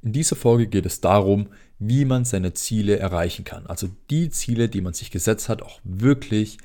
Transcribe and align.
In 0.00 0.12
dieser 0.12 0.36
Folge 0.36 0.68
geht 0.68 0.86
es 0.86 1.00
darum, 1.00 1.48
wie 1.80 2.04
man 2.04 2.24
seine 2.24 2.54
Ziele 2.54 2.98
erreichen 2.98 3.44
kann. 3.44 3.66
Also 3.66 3.88
die 4.10 4.30
Ziele, 4.30 4.68
die 4.68 4.80
man 4.80 4.92
sich 4.92 5.10
gesetzt 5.10 5.48
hat, 5.48 5.60
auch 5.60 5.80
wirklich 5.82 6.58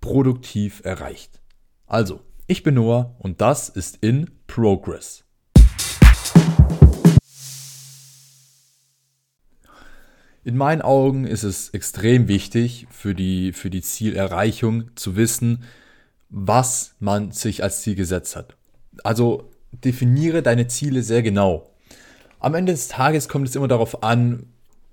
produktiv 0.00 0.82
erreicht. 0.84 1.40
Also, 1.86 2.20
ich 2.46 2.62
bin 2.62 2.74
Noah 2.74 3.16
und 3.18 3.40
das 3.40 3.68
ist 3.68 3.98
in 4.00 4.30
Progress. 4.46 5.24
In 10.44 10.56
meinen 10.56 10.80
Augen 10.80 11.26
ist 11.26 11.42
es 11.42 11.70
extrem 11.70 12.28
wichtig 12.28 12.86
für 12.90 13.14
die, 13.14 13.52
für 13.52 13.70
die 13.70 13.82
Zielerreichung 13.82 14.90
zu 14.94 15.16
wissen, 15.16 15.64
was 16.30 16.94
man 17.00 17.32
sich 17.32 17.64
als 17.64 17.82
Ziel 17.82 17.96
gesetzt 17.96 18.36
hat. 18.36 18.56
Also 19.02 19.50
definiere 19.72 20.42
deine 20.42 20.68
Ziele 20.68 21.02
sehr 21.02 21.22
genau. 21.22 21.68
Am 22.40 22.54
Ende 22.54 22.72
des 22.72 22.88
Tages 22.88 23.28
kommt 23.28 23.48
es 23.48 23.56
immer 23.56 23.68
darauf 23.68 24.02
an, 24.02 24.46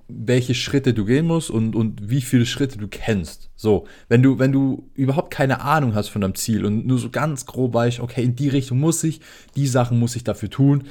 welche 0.07 0.53
Schritte 0.53 0.93
du 0.93 1.05
gehen 1.05 1.25
musst 1.25 1.49
und, 1.49 1.75
und 1.75 2.09
wie 2.09 2.21
viele 2.21 2.45
Schritte 2.45 2.77
du 2.77 2.87
kennst. 2.87 3.49
So, 3.55 3.85
wenn 4.07 4.21
du, 4.21 4.37
wenn 4.37 4.51
du 4.51 4.89
überhaupt 4.93 5.31
keine 5.31 5.61
Ahnung 5.61 5.95
hast 5.95 6.09
von 6.09 6.21
deinem 6.21 6.35
Ziel 6.35 6.65
und 6.65 6.85
nur 6.85 6.99
so 6.99 7.09
ganz 7.09 7.45
grob 7.45 7.73
weißt, 7.73 7.99
okay, 7.99 8.23
in 8.23 8.35
die 8.35 8.49
Richtung 8.49 8.79
muss 8.79 9.03
ich, 9.03 9.21
die 9.55 9.67
Sachen 9.67 9.99
muss 9.99 10.15
ich 10.15 10.23
dafür 10.23 10.49
tun, 10.49 10.83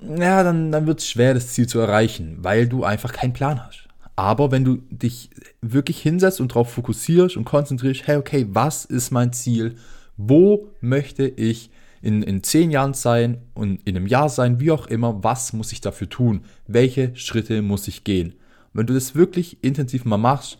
ja, 0.00 0.42
dann, 0.42 0.72
dann 0.72 0.86
wird 0.86 0.98
es 0.98 1.08
schwer, 1.08 1.34
das 1.34 1.48
Ziel 1.48 1.68
zu 1.68 1.78
erreichen, 1.78 2.38
weil 2.40 2.66
du 2.66 2.82
einfach 2.82 3.12
keinen 3.12 3.32
Plan 3.32 3.64
hast. 3.64 3.86
Aber 4.16 4.50
wenn 4.50 4.64
du 4.64 4.78
dich 4.90 5.30
wirklich 5.60 6.00
hinsetzt 6.00 6.40
und 6.40 6.50
darauf 6.52 6.72
fokussierst 6.72 7.36
und 7.36 7.44
konzentrierst, 7.44 8.06
hey, 8.06 8.16
okay, 8.16 8.46
was 8.50 8.84
ist 8.84 9.10
mein 9.10 9.32
Ziel? 9.32 9.76
Wo 10.16 10.68
möchte 10.80 11.26
ich 11.26 11.70
in, 12.02 12.22
in 12.22 12.42
zehn 12.42 12.70
Jahren 12.70 12.94
sein 12.94 13.38
und 13.54 13.80
in 13.86 13.96
einem 13.96 14.06
Jahr 14.06 14.28
sein, 14.28 14.60
wie 14.60 14.70
auch 14.70 14.86
immer, 14.86 15.24
was 15.24 15.52
muss 15.52 15.72
ich 15.72 15.80
dafür 15.80 16.08
tun? 16.08 16.42
Welche 16.66 17.16
Schritte 17.16 17.62
muss 17.62 17.88
ich 17.88 18.04
gehen? 18.04 18.34
wenn 18.74 18.86
du 18.86 18.94
das 18.94 19.14
wirklich 19.14 19.62
intensiv 19.62 20.04
mal 20.04 20.18
machst, 20.18 20.58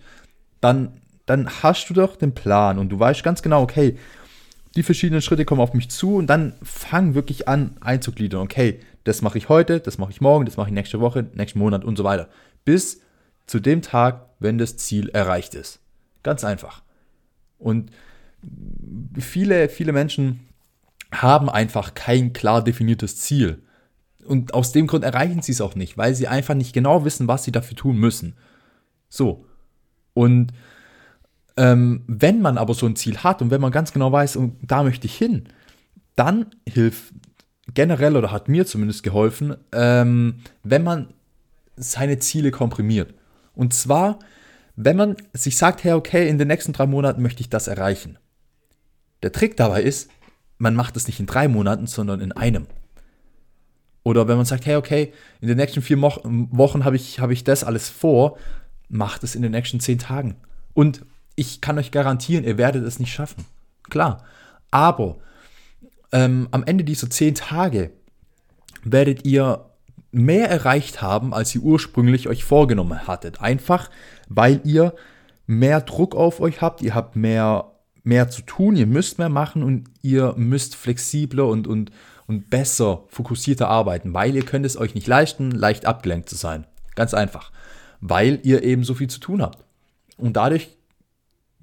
dann, 0.60 1.00
dann 1.26 1.48
hast 1.62 1.88
du 1.88 1.94
doch 1.94 2.16
den 2.16 2.34
Plan 2.34 2.78
und 2.78 2.90
du 2.90 2.98
weißt 2.98 3.22
ganz 3.22 3.42
genau, 3.42 3.62
okay, 3.62 3.96
die 4.76 4.82
verschiedenen 4.82 5.22
Schritte 5.22 5.44
kommen 5.44 5.60
auf 5.60 5.74
mich 5.74 5.90
zu 5.90 6.16
und 6.16 6.28
dann 6.28 6.54
fang 6.62 7.14
wirklich 7.14 7.48
an 7.48 7.76
einzugliedern. 7.80 8.40
Okay, 8.40 8.80
das 9.04 9.20
mache 9.20 9.36
ich 9.38 9.48
heute, 9.48 9.80
das 9.80 9.98
mache 9.98 10.12
ich 10.12 10.20
morgen, 10.20 10.46
das 10.46 10.56
mache 10.56 10.68
ich 10.68 10.74
nächste 10.74 11.00
Woche, 11.00 11.26
nächsten 11.34 11.58
Monat 11.58 11.84
und 11.84 11.96
so 11.96 12.04
weiter. 12.04 12.28
Bis 12.64 13.00
zu 13.46 13.60
dem 13.60 13.82
Tag, 13.82 14.26
wenn 14.38 14.58
das 14.58 14.76
Ziel 14.76 15.10
erreicht 15.10 15.54
ist. 15.54 15.80
Ganz 16.22 16.44
einfach. 16.44 16.82
Und 17.58 17.90
viele, 19.18 19.68
viele 19.68 19.92
Menschen 19.92 20.48
haben 21.12 21.48
einfach 21.48 21.94
kein 21.94 22.32
klar 22.32 22.64
definiertes 22.64 23.18
Ziel. 23.18 23.62
Und 24.24 24.54
aus 24.54 24.72
dem 24.72 24.86
Grund 24.86 25.04
erreichen 25.04 25.42
sie 25.42 25.52
es 25.52 25.60
auch 25.60 25.74
nicht, 25.74 25.98
weil 25.98 26.14
sie 26.14 26.28
einfach 26.28 26.54
nicht 26.54 26.72
genau 26.72 27.04
wissen, 27.04 27.28
was 27.28 27.44
sie 27.44 27.52
dafür 27.52 27.76
tun 27.76 27.96
müssen. 27.96 28.34
So. 29.08 29.46
Und 30.14 30.52
ähm, 31.56 32.02
wenn 32.06 32.40
man 32.40 32.56
aber 32.56 32.74
so 32.74 32.86
ein 32.86 32.96
Ziel 32.96 33.18
hat 33.18 33.42
und 33.42 33.50
wenn 33.50 33.60
man 33.60 33.72
ganz 33.72 33.92
genau 33.92 34.10
weiß, 34.10 34.36
und 34.36 34.56
da 34.62 34.82
möchte 34.82 35.06
ich 35.06 35.16
hin, 35.16 35.44
dann 36.16 36.46
hilft 36.68 37.12
generell 37.74 38.16
oder 38.16 38.30
hat 38.30 38.48
mir 38.48 38.66
zumindest 38.66 39.02
geholfen, 39.02 39.56
ähm, 39.72 40.36
wenn 40.62 40.82
man 40.82 41.12
seine 41.76 42.18
Ziele 42.18 42.50
komprimiert. 42.50 43.14
Und 43.54 43.74
zwar, 43.74 44.18
wenn 44.76 44.96
man 44.96 45.16
sich 45.32 45.56
sagt, 45.56 45.84
hey, 45.84 45.92
okay, 45.92 46.28
in 46.28 46.38
den 46.38 46.48
nächsten 46.48 46.72
drei 46.72 46.86
Monaten 46.86 47.22
möchte 47.22 47.40
ich 47.40 47.50
das 47.50 47.66
erreichen. 47.66 48.18
Der 49.22 49.32
Trick 49.32 49.56
dabei 49.56 49.82
ist, 49.82 50.10
man 50.62 50.76
macht 50.76 50.96
es 50.96 51.08
nicht 51.08 51.18
in 51.18 51.26
drei 51.26 51.48
Monaten, 51.48 51.88
sondern 51.88 52.20
in 52.20 52.30
einem. 52.30 52.68
Oder 54.04 54.28
wenn 54.28 54.36
man 54.36 54.46
sagt, 54.46 54.64
hey, 54.64 54.76
okay, 54.76 55.12
in 55.40 55.48
den 55.48 55.56
nächsten 55.56 55.82
vier 55.82 55.96
Mo 55.96 56.12
Wochen 56.22 56.84
habe 56.84 56.94
ich, 56.94 57.18
hab 57.18 57.30
ich 57.30 57.42
das 57.42 57.64
alles 57.64 57.88
vor, 57.88 58.38
macht 58.88 59.24
es 59.24 59.34
in 59.34 59.42
den 59.42 59.50
nächsten 59.50 59.80
zehn 59.80 59.98
Tagen. 59.98 60.36
Und 60.72 61.04
ich 61.34 61.60
kann 61.60 61.78
euch 61.78 61.90
garantieren, 61.90 62.44
ihr 62.44 62.58
werdet 62.58 62.84
es 62.84 63.00
nicht 63.00 63.12
schaffen. 63.12 63.44
Klar. 63.90 64.22
Aber 64.70 65.16
ähm, 66.12 66.46
am 66.52 66.62
Ende 66.62 66.84
dieser 66.84 67.10
zehn 67.10 67.34
Tage 67.34 67.90
werdet 68.84 69.26
ihr 69.26 69.66
mehr 70.12 70.48
erreicht 70.48 71.02
haben, 71.02 71.34
als 71.34 71.52
ihr 71.56 71.62
ursprünglich 71.62 72.28
euch 72.28 72.44
vorgenommen 72.44 73.08
hattet. 73.08 73.40
Einfach, 73.40 73.90
weil 74.28 74.60
ihr 74.62 74.94
mehr 75.46 75.80
Druck 75.80 76.14
auf 76.14 76.38
euch 76.38 76.60
habt, 76.60 76.82
ihr 76.82 76.94
habt 76.94 77.16
mehr 77.16 77.71
mehr 78.04 78.28
zu 78.28 78.42
tun, 78.42 78.76
ihr 78.76 78.86
müsst 78.86 79.18
mehr 79.18 79.28
machen 79.28 79.62
und 79.62 79.88
ihr 80.02 80.34
müsst 80.36 80.74
flexibler 80.74 81.46
und, 81.46 81.66
und, 81.66 81.92
und 82.26 82.50
besser, 82.50 83.04
fokussierter 83.08 83.68
arbeiten, 83.68 84.14
weil 84.14 84.34
ihr 84.34 84.44
könnt 84.44 84.66
es 84.66 84.76
euch 84.76 84.94
nicht 84.94 85.06
leisten, 85.06 85.50
leicht 85.50 85.86
abgelenkt 85.86 86.28
zu 86.28 86.36
sein. 86.36 86.66
Ganz 86.94 87.14
einfach. 87.14 87.52
Weil 88.00 88.40
ihr 88.42 88.62
eben 88.64 88.84
so 88.84 88.94
viel 88.94 89.08
zu 89.08 89.20
tun 89.20 89.42
habt. 89.42 89.64
Und 90.16 90.36
dadurch 90.36 90.76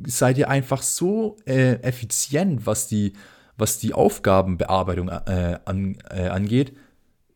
seid 0.05 0.37
ihr 0.37 0.49
einfach 0.49 0.81
so 0.81 1.37
äh, 1.45 1.73
effizient, 1.81 2.65
was 2.65 2.87
die, 2.87 3.13
was 3.57 3.79
die 3.79 3.93
Aufgabenbearbeitung 3.93 5.09
äh, 5.09 5.59
an, 5.65 5.97
äh, 6.09 6.29
angeht, 6.29 6.73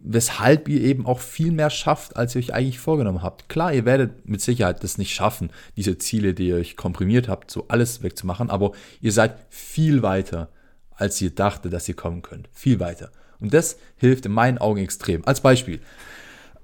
weshalb 0.04 0.68
ihr 0.68 0.82
eben 0.82 1.06
auch 1.06 1.20
viel 1.20 1.52
mehr 1.52 1.70
schafft, 1.70 2.18
als 2.18 2.36
ihr 2.36 2.40
euch 2.40 2.54
eigentlich 2.54 2.80
vorgenommen 2.80 3.24
habt. 3.24 3.48
Klar, 3.48 3.74
ihr 3.74 3.86
werdet 3.86 4.28
mit 4.28 4.42
Sicherheit 4.42 4.84
das 4.84 4.98
nicht 4.98 5.14
schaffen, 5.14 5.50
diese 5.78 5.98
Ziele, 5.98 6.34
die 6.34 6.50
ihr 6.50 6.58
euch 6.58 6.76
komprimiert 6.76 7.30
habt, 7.30 7.50
so 7.50 7.66
alles 7.70 8.04
wegzumachen, 8.04 8.50
aber 8.50 8.74
ihr 9.00 9.14
seid 9.14 9.36
viel 9.50 10.04
weiter, 10.04 10.50
als 10.92 11.22
ihr 11.22 11.32
dachtet, 11.32 11.74
dass 11.74 11.88
ihr 11.88 11.96
kommen 11.96 12.22
könnt. 12.22 12.50
Viel 12.52 12.80
weiter. 12.80 13.12
Und 13.40 13.54
das 13.54 13.78
hilft 13.96 14.26
in 14.26 14.34
meinen 14.34 14.58
Augen 14.58 14.80
extrem. 14.80 15.26
Als 15.26 15.42
Beispiel, 15.42 15.80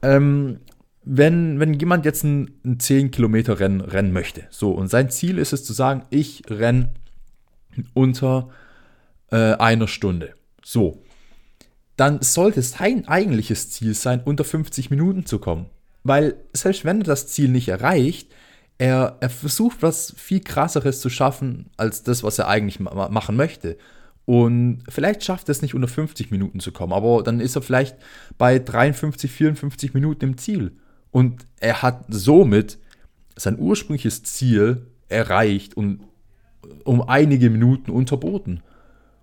ähm, 0.02 0.60
wenn, 1.04 1.60
wenn 1.60 1.74
jemand 1.74 2.06
jetzt 2.06 2.24
ein, 2.24 2.60
ein 2.66 2.80
10 2.80 3.12
Kilometer 3.12 3.60
Rennen 3.60 3.82
rennen 3.82 4.12
möchte, 4.12 4.44
so, 4.50 4.72
und 4.72 4.90
sein 4.90 5.10
Ziel 5.10 5.38
ist 5.38 5.54
es 5.54 5.64
zu 5.64 5.74
sagen, 5.74 6.04
ich 6.10 6.44
renne 6.50 6.94
unter 7.94 8.50
äh, 9.32 9.54
einer 9.54 9.88
Stunde. 9.88 10.34
So, 10.64 11.02
dann 12.00 12.22
sollte 12.22 12.62
sein 12.62 13.08
eigentliches 13.08 13.72
Ziel 13.72 13.94
sein, 13.94 14.22
unter 14.24 14.46
50 14.46 14.90
Minuten 14.90 15.26
zu 15.26 15.38
kommen. 15.38 15.66
Weil 16.04 16.36
selbst 16.54 16.86
wenn 16.86 17.02
er 17.02 17.04
das 17.04 17.28
Ziel 17.28 17.50
nicht 17.50 17.68
erreicht, 17.68 18.32
er, 18.78 19.18
er 19.20 19.30
versucht 19.30 19.82
was 19.82 20.14
viel 20.18 20.40
krasseres 20.40 21.02
zu 21.02 21.10
schaffen, 21.10 21.70
als 21.76 22.04
das, 22.04 22.24
was 22.24 22.40
er 22.40 22.48
eigentlich 22.48 22.80
ma 22.80 23.10
machen 23.10 23.36
möchte. 23.36 23.78
Und 24.24 24.84
vielleicht 24.88 25.26
schafft 25.26 25.50
er 25.50 25.52
es 25.52 25.62
nicht 25.62 25.76
unter 25.76 25.90
50 25.90 26.32
Minuten 26.32 26.62
zu 26.62 26.72
kommen, 26.72 26.94
aber 26.94 27.22
dann 27.22 27.42
ist 27.42 27.58
er 27.58 27.62
vielleicht 27.62 27.98
bei 28.38 28.60
53, 28.60 29.30
54 29.30 29.94
Minuten 29.94 30.24
im 30.24 30.38
Ziel. 30.38 30.78
Und 31.12 31.48
er 31.60 31.82
hat 31.82 32.06
somit 32.08 32.78
sein 33.36 33.60
ursprüngliches 33.60 34.24
Ziel 34.24 34.86
erreicht 35.10 35.76
und 35.76 36.02
um 36.86 37.02
einige 37.02 37.50
Minuten 37.50 37.92
unterboten. 37.92 38.62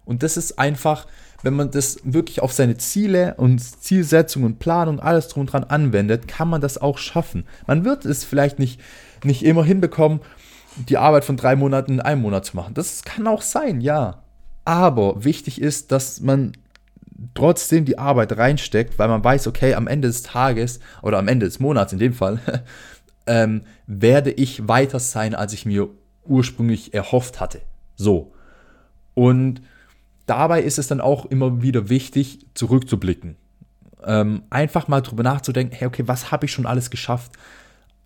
Und 0.06 0.22
das 0.22 0.38
ist 0.38 0.58
einfach, 0.58 1.06
wenn 1.42 1.54
man 1.54 1.70
das 1.70 1.98
wirklich 2.04 2.40
auf 2.40 2.52
seine 2.52 2.78
Ziele 2.78 3.34
und 3.36 3.58
Zielsetzung 3.60 4.44
und 4.44 4.58
Planung, 4.58 5.00
alles 5.00 5.28
drum 5.28 5.42
und 5.42 5.52
dran 5.52 5.64
anwendet, 5.64 6.26
kann 6.26 6.48
man 6.48 6.60
das 6.60 6.78
auch 6.78 6.96
schaffen. 6.96 7.44
Man 7.66 7.84
wird 7.84 8.06
es 8.06 8.24
vielleicht 8.24 8.58
nicht, 8.58 8.80
nicht 9.22 9.44
immer 9.44 9.64
hinbekommen, 9.64 10.20
die 10.76 10.96
Arbeit 10.96 11.24
von 11.24 11.36
drei 11.36 11.56
Monaten 11.56 11.94
in 11.94 12.00
einem 12.00 12.22
Monat 12.22 12.46
zu 12.46 12.56
machen. 12.56 12.74
Das 12.74 13.04
kann 13.04 13.26
auch 13.26 13.42
sein, 13.42 13.80
ja. 13.80 14.22
Aber 14.64 15.24
wichtig 15.24 15.60
ist, 15.60 15.92
dass 15.92 16.20
man 16.20 16.52
trotzdem 17.34 17.84
die 17.84 17.98
Arbeit 17.98 18.36
reinsteckt, 18.36 18.98
weil 18.98 19.08
man 19.08 19.24
weiß, 19.24 19.46
okay, 19.46 19.74
am 19.74 19.86
Ende 19.86 20.08
des 20.08 20.22
Tages 20.22 20.80
oder 21.02 21.18
am 21.18 21.28
Ende 21.28 21.46
des 21.46 21.60
Monats 21.60 21.92
in 21.92 21.98
dem 21.98 22.12
Fall, 22.12 22.40
ähm, 23.26 23.62
werde 23.86 24.30
ich 24.30 24.68
weiter 24.68 25.00
sein, 25.00 25.34
als 25.34 25.52
ich 25.52 25.66
mir 25.66 25.88
ursprünglich 26.24 26.94
erhofft 26.94 27.40
hatte. 27.40 27.60
So. 27.96 28.32
Und 29.14 29.62
dabei 30.26 30.62
ist 30.62 30.78
es 30.78 30.88
dann 30.88 31.00
auch 31.00 31.24
immer 31.26 31.62
wieder 31.62 31.88
wichtig, 31.88 32.46
zurückzublicken. 32.54 33.36
Ähm, 34.04 34.42
einfach 34.50 34.88
mal 34.88 35.00
drüber 35.00 35.22
nachzudenken, 35.22 35.74
hey, 35.74 35.88
okay, 35.88 36.04
was 36.06 36.30
habe 36.30 36.46
ich 36.46 36.52
schon 36.52 36.66
alles 36.66 36.90
geschafft? 36.90 37.32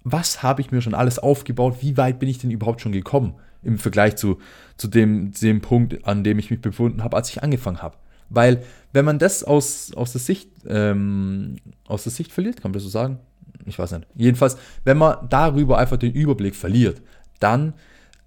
Was 0.02 0.42
habe 0.42 0.60
ich 0.60 0.70
mir 0.70 0.80
schon 0.80 0.94
alles 0.94 1.18
aufgebaut? 1.18 1.78
Wie 1.80 1.96
weit 1.96 2.18
bin 2.18 2.28
ich 2.28 2.38
denn 2.38 2.50
überhaupt 2.50 2.80
schon 2.80 2.92
gekommen 2.92 3.34
im 3.62 3.78
Vergleich 3.78 4.16
zu, 4.16 4.38
zu 4.78 4.88
dem, 4.88 5.32
dem 5.32 5.60
Punkt, 5.60 6.06
an 6.06 6.24
dem 6.24 6.38
ich 6.38 6.50
mich 6.50 6.60
befunden 6.60 7.04
habe, 7.04 7.16
als 7.16 7.28
ich 7.30 7.42
angefangen 7.42 7.82
habe? 7.82 7.96
Weil, 8.30 8.62
wenn 8.92 9.04
man 9.04 9.18
das 9.18 9.44
aus, 9.44 9.92
aus, 9.94 10.12
der 10.12 10.20
Sicht, 10.20 10.48
ähm, 10.66 11.56
aus 11.86 12.04
der 12.04 12.12
Sicht 12.12 12.32
verliert, 12.32 12.62
kann 12.62 12.70
man 12.70 12.74
das 12.74 12.84
so 12.84 12.88
sagen? 12.88 13.18
Ich 13.66 13.78
weiß 13.78 13.92
nicht. 13.92 14.06
Jedenfalls, 14.14 14.56
wenn 14.84 14.96
man 14.96 15.28
darüber 15.28 15.78
einfach 15.78 15.96
den 15.96 16.12
Überblick 16.12 16.54
verliert, 16.54 17.02
dann 17.40 17.74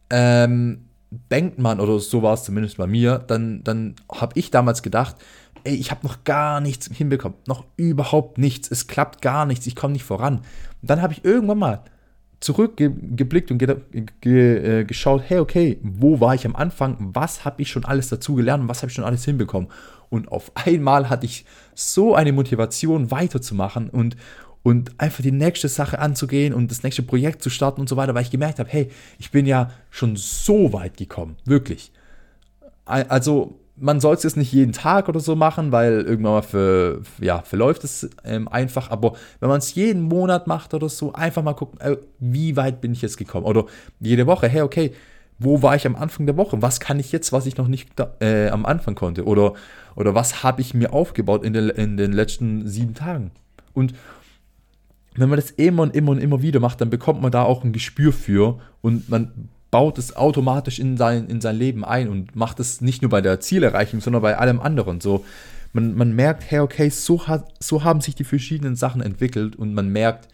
ähm, 0.09 0.89
denkt 1.31 1.59
man, 1.59 1.79
oder 1.79 1.99
so 1.99 2.21
war 2.21 2.33
es 2.33 2.43
zumindest 2.43 2.77
bei 2.77 2.87
mir, 2.87 3.19
dann, 3.19 3.63
dann 3.63 3.95
habe 4.11 4.37
ich 4.39 4.51
damals 4.51 4.81
gedacht, 4.81 5.15
ey, 5.63 5.75
ich 5.75 5.91
habe 5.91 6.05
noch 6.05 6.23
gar 6.23 6.59
nichts 6.59 6.89
hinbekommen, 6.91 7.37
noch 7.47 7.65
überhaupt 7.77 8.37
nichts, 8.37 8.69
es 8.69 8.87
klappt 8.87 9.21
gar 9.21 9.45
nichts, 9.45 9.65
ich 9.67 9.75
komme 9.75 9.93
nicht 9.93 10.03
voran. 10.03 10.37
Und 10.81 10.89
dann 10.89 11.01
habe 11.01 11.13
ich 11.13 11.23
irgendwann 11.23 11.59
mal 11.59 11.83
zurückgeblickt 12.39 13.51
und 13.51 13.57
ge 13.57 13.77
ge 14.19 14.81
äh, 14.81 14.83
geschaut, 14.83 15.23
hey, 15.27 15.39
okay, 15.39 15.79
wo 15.81 16.19
war 16.19 16.35
ich 16.35 16.45
am 16.45 16.55
Anfang? 16.55 16.97
Was 16.99 17.45
habe 17.45 17.61
ich 17.61 17.69
schon 17.69 17.85
alles 17.85 18.09
dazu 18.09 18.35
gelernt 18.35 18.63
und 18.63 18.69
was 18.69 18.81
habe 18.81 18.89
ich 18.89 18.95
schon 18.95 19.05
alles 19.05 19.23
hinbekommen? 19.23 19.69
Und 20.09 20.29
auf 20.29 20.51
einmal 20.55 21.09
hatte 21.09 21.25
ich 21.25 21.45
so 21.73 22.15
eine 22.15 22.33
Motivation 22.33 23.11
weiterzumachen 23.11 23.89
und, 23.89 24.17
und 24.63 24.99
einfach 24.99 25.21
die 25.21 25.31
nächste 25.31 25.67
Sache 25.67 25.99
anzugehen 25.99 26.53
und 26.53 26.71
das 26.71 26.83
nächste 26.83 27.03
Projekt 27.03 27.43
zu 27.43 27.49
starten 27.49 27.81
und 27.81 27.89
so 27.89 27.97
weiter, 27.97 28.15
weil 28.15 28.23
ich 28.23 28.31
gemerkt 28.31 28.59
habe, 28.59 28.69
hey, 28.69 28.89
ich 29.19 29.29
bin 29.29 29.45
ja 29.45 29.69
schon 29.89 30.15
so 30.15 30.73
weit 30.73 30.97
gekommen, 30.97 31.35
wirklich. 31.45 31.91
Also 32.85 33.59
man 33.75 33.99
soll 33.99 34.15
es 34.15 34.23
jetzt 34.23 34.37
nicht 34.37 34.53
jeden 34.53 34.71
Tag 34.71 35.09
oder 35.09 35.19
so 35.19 35.35
machen, 35.35 35.71
weil 35.71 36.01
irgendwann 36.01 36.33
mal 36.33 36.41
für, 36.43 37.01
ja, 37.19 37.41
verläuft 37.41 37.83
es 37.83 38.09
ähm, 38.23 38.47
einfach. 38.47 38.91
Aber 38.91 39.13
wenn 39.39 39.49
man 39.49 39.57
es 39.57 39.73
jeden 39.73 40.03
Monat 40.03 40.47
macht 40.47 40.73
oder 40.73 40.89
so, 40.89 41.13
einfach 41.13 41.43
mal 41.43 41.53
gucken, 41.53 41.79
äh, 41.81 41.97
wie 42.19 42.55
weit 42.55 42.81
bin 42.81 42.93
ich 42.93 43.01
jetzt 43.01 43.17
gekommen? 43.17 43.45
Oder 43.45 43.65
jede 43.99 44.27
Woche, 44.27 44.47
hey, 44.47 44.61
okay, 44.61 44.93
wo 45.39 45.61
war 45.61 45.75
ich 45.75 45.87
am 45.87 45.95
Anfang 45.95 46.25
der 46.25 46.37
Woche? 46.37 46.61
Was 46.61 46.79
kann 46.79 46.99
ich 46.99 47.11
jetzt, 47.11 47.33
was 47.33 47.47
ich 47.47 47.57
noch 47.57 47.67
nicht 47.67 47.89
äh, 48.19 48.49
am 48.49 48.65
Anfang 48.65 48.95
konnte? 48.95 49.25
Oder, 49.25 49.53
oder 49.95 50.13
was 50.13 50.43
habe 50.43 50.61
ich 50.61 50.73
mir 50.73 50.93
aufgebaut 50.93 51.43
in 51.43 51.53
den, 51.53 51.69
in 51.69 51.97
den 51.97 52.13
letzten 52.13 52.67
sieben 52.67 52.93
Tagen? 52.93 53.31
Und 53.73 53.93
wenn 55.15 55.29
man 55.29 55.37
das 55.37 55.51
immer 55.51 55.83
und 55.83 55.95
immer 55.95 56.11
und 56.11 56.19
immer 56.19 56.41
wieder 56.41 56.59
macht, 56.59 56.81
dann 56.81 56.89
bekommt 56.89 57.21
man 57.21 57.31
da 57.31 57.43
auch 57.43 57.63
ein 57.63 57.73
Gespür 57.73 58.13
für 58.13 58.59
und 58.81 59.09
man 59.09 59.49
baut 59.69 59.97
es 59.97 60.15
automatisch 60.15 60.79
in 60.79 60.97
sein, 60.97 61.27
in 61.27 61.41
sein 61.41 61.55
Leben 61.55 61.83
ein 61.83 62.07
und 62.07 62.35
macht 62.35 62.59
es 62.59 62.81
nicht 62.81 63.01
nur 63.01 63.09
bei 63.09 63.21
der 63.21 63.39
Zielerreichung, 63.39 64.01
sondern 64.01 64.21
bei 64.21 64.37
allem 64.37 64.59
anderen. 64.59 65.01
So, 65.01 65.25
man, 65.71 65.95
man 65.95 66.13
merkt, 66.15 66.49
hey, 66.49 66.59
okay, 66.59 66.89
so, 66.89 67.27
hat, 67.27 67.51
so 67.59 67.83
haben 67.83 68.01
sich 68.01 68.13
die 68.13 68.23
verschiedenen 68.23 68.75
Sachen 68.75 69.01
entwickelt 69.01 69.55
und 69.55 69.73
man 69.73 69.89
merkt 69.89 70.27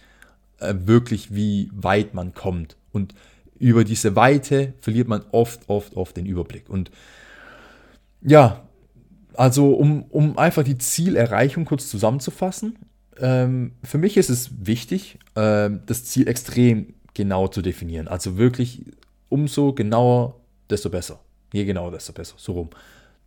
äh, 0.59 0.73
wirklich, 0.77 1.33
wie 1.33 1.71
weit 1.73 2.13
man 2.13 2.33
kommt. 2.33 2.75
Und 2.91 3.13
über 3.57 3.85
diese 3.85 4.15
Weite 4.15 4.73
verliert 4.81 5.07
man 5.07 5.23
oft, 5.31 5.69
oft, 5.69 5.95
oft 5.95 6.17
den 6.17 6.25
Überblick. 6.25 6.69
Und 6.69 6.91
ja, 8.21 8.61
also 9.35 9.71
um, 9.73 10.03
um 10.09 10.37
einfach 10.37 10.63
die 10.63 10.77
Zielerreichung 10.77 11.63
kurz 11.63 11.87
zusammenzufassen, 11.87 12.77
ähm, 13.17 13.73
für 13.83 13.97
mich 13.97 14.17
ist 14.17 14.29
es 14.29 14.51
wichtig, 14.65 15.19
äh, 15.35 15.69
das 15.85 16.05
Ziel 16.05 16.27
extrem 16.27 16.93
genau 17.13 17.47
zu 17.47 17.61
definieren. 17.61 18.07
Also 18.07 18.37
wirklich 18.37 18.85
umso 19.29 19.73
genauer, 19.73 20.39
desto 20.69 20.89
besser. 20.89 21.19
Je 21.53 21.65
genauer, 21.65 21.91
desto 21.91 22.13
besser. 22.13 22.35
So 22.37 22.53
rum. 22.53 22.69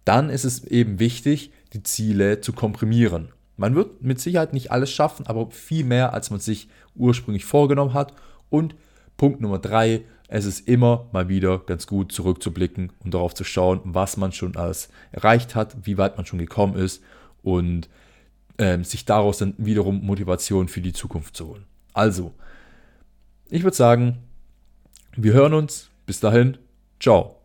Dann 0.05 0.31
ist 0.31 0.45
es 0.45 0.65
eben 0.65 0.99
wichtig, 0.99 1.53
die 1.73 1.83
Ziele 1.83 2.41
zu 2.41 2.53
komprimieren. 2.53 3.29
Man 3.57 3.75
wird 3.75 4.03
mit 4.03 4.21
Sicherheit 4.21 4.53
nicht 4.53 4.73
alles 4.73 4.91
schaffen, 4.91 5.27
aber 5.27 5.51
viel 5.51 5.85
mehr, 5.85 6.13
als 6.13 6.31
man 6.31 6.41
sich 6.41 6.69
ursprünglich 6.97 7.45
vorgenommen 7.45 7.95
hat. 7.95 8.15
Und 8.51 8.75
Punkt 9.17 9.41
Nummer 9.41 9.59
drei, 9.59 10.03
es 10.29 10.47
ist 10.47 10.67
immer 10.67 11.09
mal 11.13 11.29
wieder 11.29 11.59
ganz 11.59 11.87
gut 11.87 12.11
zurückzublicken 12.11 12.91
und 13.05 13.15
darauf 13.15 13.35
zu 13.35 13.45
schauen, 13.45 13.81
was 13.85 14.17
man 14.17 14.33
schon 14.33 14.57
alles 14.57 14.89
erreicht 15.13 15.55
hat, 15.55 15.77
wie 15.87 15.99
weit 15.99 16.17
man 16.17 16.25
schon 16.25 16.39
gekommen 16.39 16.75
ist 16.75 17.03
und 17.43 17.89
ähm, 18.63 18.85
sich 18.85 19.05
daraus 19.05 19.39
dann 19.39 19.55
wiederum 19.59 20.05
Motivation 20.05 20.69
für 20.69 20.81
die 20.81 20.93
Zukunft 20.93 21.37
zu 21.37 21.49
holen. 21.49 21.65
Also, 21.93 22.33
ich 23.51 23.65
würde 23.65 23.77
sagen, 23.77 24.19
wir 25.17 25.35
hören 25.35 25.55
uns 25.55 25.91
bis 26.07 26.21
dahin, 26.21 26.57
ciao. 26.99 27.42